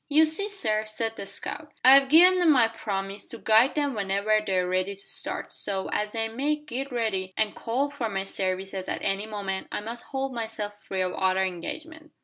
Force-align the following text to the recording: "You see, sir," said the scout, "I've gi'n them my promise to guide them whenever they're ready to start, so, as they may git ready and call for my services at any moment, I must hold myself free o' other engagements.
"You 0.09 0.25
see, 0.25 0.49
sir," 0.49 0.85
said 0.87 1.13
the 1.13 1.27
scout, 1.27 1.73
"I've 1.85 2.09
gi'n 2.09 2.39
them 2.39 2.51
my 2.51 2.67
promise 2.67 3.27
to 3.27 3.37
guide 3.37 3.75
them 3.75 3.93
whenever 3.93 4.41
they're 4.43 4.67
ready 4.67 4.95
to 4.95 4.99
start, 5.05 5.53
so, 5.53 5.91
as 5.93 6.11
they 6.13 6.27
may 6.27 6.55
git 6.55 6.91
ready 6.91 7.35
and 7.37 7.53
call 7.55 7.91
for 7.91 8.09
my 8.09 8.23
services 8.23 8.89
at 8.89 9.03
any 9.03 9.27
moment, 9.27 9.67
I 9.71 9.79
must 9.79 10.05
hold 10.05 10.33
myself 10.33 10.81
free 10.81 11.03
o' 11.03 11.11
other 11.13 11.43
engagements. 11.43 12.15